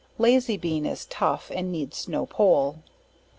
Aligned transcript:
Lazy 0.17 0.57
Bean, 0.57 0.87
is 0.87 1.05
tough, 1.05 1.51
and 1.53 1.71
needs 1.71 2.07
no 2.07 2.25
pole. 2.25 2.79